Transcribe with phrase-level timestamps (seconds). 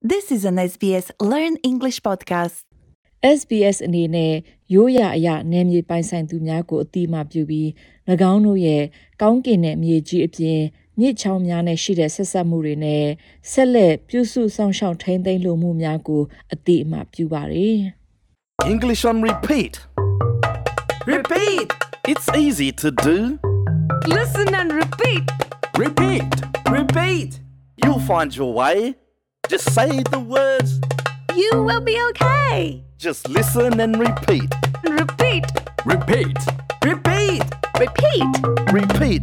[0.00, 2.62] This is an SBS Learn English podcast.
[3.38, 4.34] SBS အနေနဲ့
[4.74, 7.68] ရိုးရာအရာနယ်မြေပိုင်ဆိုင်သူများကိုအတိအမှပြုပြီး၎
[8.32, 8.84] င်းတို့ရဲ့
[9.22, 10.60] ကောင်းကင်တဲ့မြေကြီးအပြင်
[11.00, 13.04] မြစ်ချောင်းများနဲ့ရှိတဲ့ဆက်ဆက်မှုတွေနဲ့
[13.52, 17.78] ဆက်လက်ပြုစုဆောင်ရှောက်ထိန်းသိမ်းလိုမှုများကိုအတိအမှပြုပါတယ်
[18.74, 19.74] English on repeat.
[21.14, 21.68] Repeat!
[22.10, 23.16] It's easy to do.
[24.18, 25.24] Listen and repeat!
[25.84, 26.30] Repeat.
[26.78, 27.30] Repeat!
[27.82, 28.78] You'll find your way.
[29.48, 30.78] Just say the words.
[31.34, 32.84] You will be okay.
[32.98, 34.52] Just listen and repeat.
[34.84, 35.46] Repeat!
[35.86, 36.36] Repeat.
[36.84, 37.42] Repeat!
[37.80, 38.28] Repeat.
[38.78, 39.22] Repeat.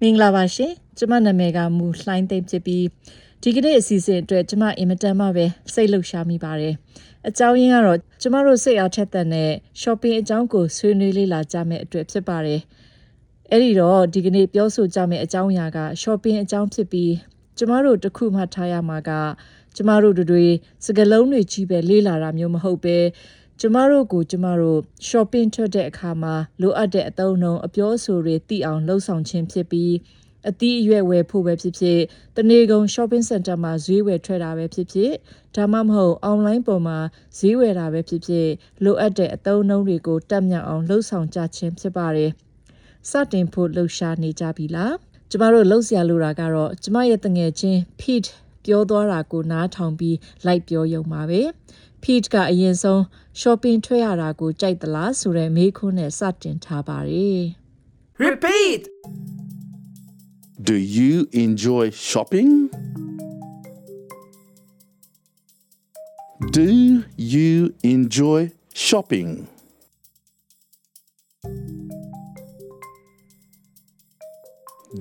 [0.00, 2.84] မင်္ဂလာပါရှင်ကျမနာမည်ကမူလှိုင်းသိမ့်ဖြစ်ပြီး
[3.42, 6.74] ဒီကနေ့အစီအစဉ်အတွက်ကျမအင်မတန်မှပဲစိတ်လှုပ်ရှားမိပါတယ်
[7.28, 12.60] အကြောင်းရင်းကတော့ကျမတို့စိတ်အားထက်သန်တဲ့ shopping အကြောင်းကိုဆွေးနွေးလေ့လာကြမယ့်အတွက်ဖြစ်ပါတယ်
[13.50, 17.12] အဲ့ဒီတော့ဒီကနေ့ပြောဆိုကြမယ့်အကြောင်းအရာက shopping အကြောင်းဖြစ်ပြီး
[17.58, 19.10] ကျမတို့တစ်ခုမှထားရမှာက
[19.76, 20.46] ကျမတို့တို့တွေ
[20.84, 22.98] စကလုံးတွေကြီးပဲလေးလာတာမျိုးမဟုတ်ပဲ
[23.60, 29.94] ကျမတို့ကိုကျမတို့ shopping ထွက်တဲ့အခါမှာလိုအပ်တဲ့အသုံးအနှုန်းအပြောအဆိုတွေသိအောင်လှုပ်ဆောင်ခြင်းဖြစ်ပြီး
[30.48, 32.00] အသီးအရွက်ဝယ်ဖို့ပဲဖြစ်ဖြစ်
[32.36, 35.12] တနေကုန် shopping center မှာဈေးဝယ်ထွက်တာပဲဖြစ်ဖြစ်
[35.54, 36.98] ဒါမှမဟုတ် online ပေါ်မှာ
[37.38, 38.48] ဈေးဝယ်တာပဲဖြစ်ဖြစ်
[38.84, 42.30] လိုအပ်တဲ့အသုံးအနှုန်းတွေကိုတက်မြောက်အောင်လှုပ်ဆောင်ကြခြင်းဖြစ်ပါတယ်
[43.10, 44.94] စတင်ဖို့လှုပ်ရှားနေကြပြီလား
[45.30, 48.30] ကျမတို့လှုပ်ရှားလိုတာကတော့ကျမရဲ့တငယ်ချင်း Pete
[48.64, 51.40] ပြောသွားတာကိုနားထောင်ပြီးလိုက်ပြောရုံပါပဲ
[52.02, 53.00] Pete ကအရင်ဆုံး
[53.40, 57.42] shopping ထွက်ရတာကိုကြိုက်သလားဆိုတဲ့မေးခွန်းနဲ့စတင်ထားပါတယ်
[58.26, 58.82] Repeat!
[60.68, 62.50] Do you enjoy shopping?
[66.56, 68.40] Do you enjoy
[68.74, 69.48] shopping?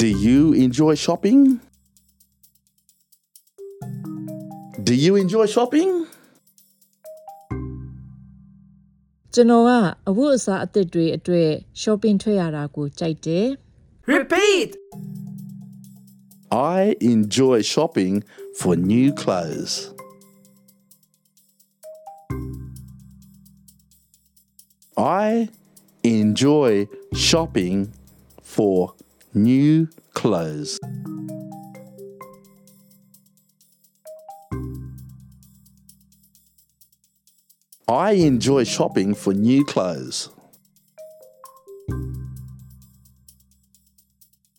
[0.00, 1.60] Do you enjoy shopping?
[4.86, 5.90] Do you enjoy shopping?
[9.34, 9.70] ကျွန်တော်က
[10.08, 11.50] အဝတ်အစားအသစ်တွေအတွက်
[11.82, 13.46] shopping ထွက်ရတာကိုကြိုက်တယ်
[14.14, 14.70] Repeat!
[16.76, 18.14] I enjoy shopping
[18.58, 19.74] for new clothes.
[24.96, 25.48] I
[26.02, 27.76] enjoy shopping
[28.54, 28.94] for
[29.34, 30.78] new clothes.
[37.88, 40.28] I enjoy shopping for new clothes.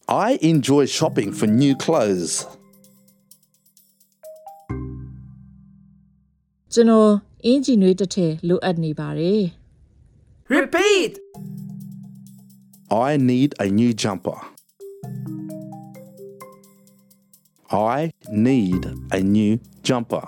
[0.08, 2.34] I enjoy shopping for new clothes.
[6.74, 7.12] ကျွန်တော်
[7.46, 9.44] အင်ဂျင်တွေတစ်ထည်လိုအပ်နေပါတယ်
[10.56, 11.12] Repeat!
[13.08, 14.38] I need a new jumper.
[17.72, 18.84] I need
[19.18, 20.26] a new jumper.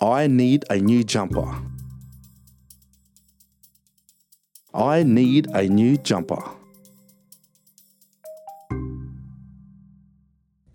[0.00, 1.48] I need a new jumper.
[4.72, 6.42] I need a new jumper.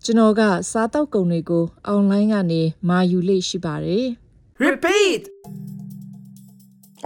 [0.04, 0.42] ကျွန်တော်က
[0.72, 4.06] စားတောက်ကုန်တွေကို online ကနေမာယူလေ့ရှိပါတယ်
[4.66, 5.22] Repeat!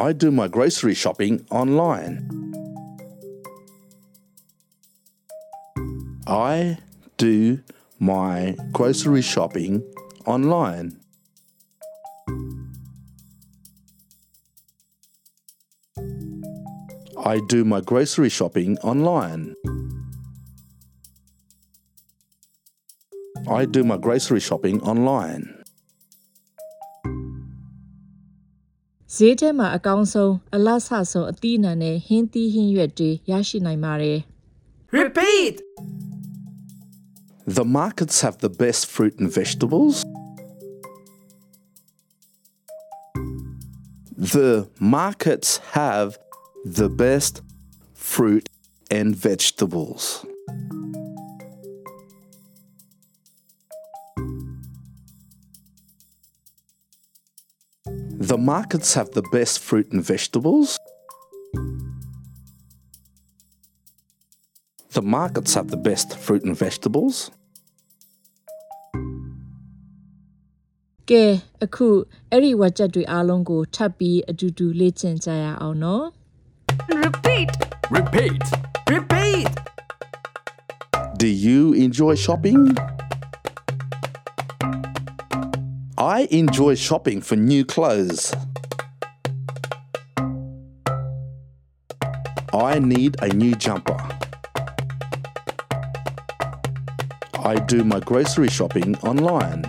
[0.06, 2.14] I do my grocery shopping online.
[6.26, 6.78] I
[7.18, 7.60] do
[7.98, 9.72] my grocery shopping
[10.26, 10.88] online.
[17.24, 19.54] I do my grocery shopping online.
[23.48, 25.44] I do my grocery shopping online.
[29.14, 34.18] ဈေးထဲမှာအကောင်းဆုံးအလတ်ဆဆုံးအသီးအနှံနဲ့ဟင်းသီးဟင်းရွက်တွေရရှိနိုင်ပါတယ်
[34.98, 35.54] Repeat!
[37.51, 40.05] the markets have the best fruit and vegetables.
[44.15, 46.17] The markets have
[46.63, 47.41] the best
[47.93, 48.47] fruit
[48.89, 50.25] and vegetables.
[57.85, 60.79] The markets have the best fruit and vegetables.
[64.91, 67.29] The markets have the best fruit and vegetables.
[71.10, 71.24] ကဲ
[71.64, 71.88] အခု
[72.30, 76.04] အဲ့ဒီဝက်ချက်တွေအားလုံးကိုထပ်ပြီးအတူတူလေ့ကျင့်ကြရအောင်နော်
[77.04, 77.50] Repeat!
[77.96, 78.42] Repeat.
[78.94, 79.52] Repeat!
[81.22, 82.76] Do you enjoy shopping?
[85.96, 88.34] I enjoy shopping for new clothes.
[92.52, 93.96] I need a new jumper.
[97.52, 99.62] I do my grocery shopping online.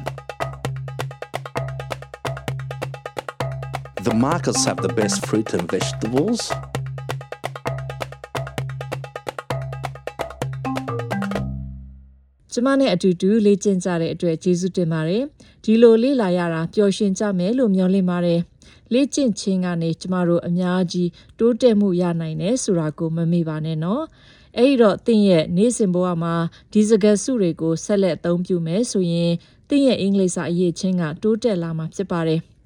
[4.02, 6.40] The markets have the best fruit and vegetables.
[12.52, 15.22] ။ကျမနဲ့အတူတူလေ့ကျင့်ကြတဲ့အတွက်ကျေးဇူးတင်ပါတယ်။
[15.64, 18.40] ဒီလိုလေ့လာရတာပျော်ရွှင်ကြမယ်လို့မျှော်လင့်ပါတယ်။
[18.92, 21.08] လေ့ကျင့်ခြင်းကနေကျမတို့အများကြီး
[21.38, 24.02] တိုးတက်မှုရနိုင်တယ်ဆိုတာကိုမမေ့ပါနဲ့နော်။
[24.58, 26.34] အဲ့ဒီတော့သင်ရဲ့နေ့စဉ်ဘဝမှာ
[26.72, 29.32] ဒီစကားစုတွေကိုဆက်လက်အသုံးပြုမယ်ဆိုရင်
[29.68, 32.40] သင်ရဲ့အင်္ဂလိပ်စာအရေးချင်းကတိုးတက်လာမှာဖြစ်ပါတယ်။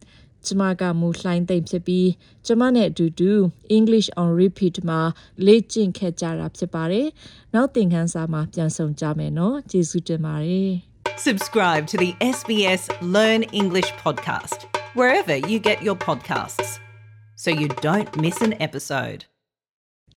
[0.45, 2.09] ကျမကမူလှိုင်းသိမ့်ဖြစ်ပြီး
[2.45, 3.31] ကျမနဲ့အတူတူ
[3.77, 5.01] English on repeat မှာ
[5.45, 7.07] လေ့ကျင့်ခဲ့ကြတာဖြစ်ပါတယ်။
[7.53, 10.71] နောက်သင်ခန်းစာမှာပြန်ဆောင်ကြမယ်နော်။ကျေးဇူးတင်ပါတယ်။
[11.27, 12.81] Subscribe to the SBS
[13.15, 14.59] Learn English podcast
[14.99, 16.69] wherever you get your podcasts
[17.43, 19.21] so you don't miss an episode.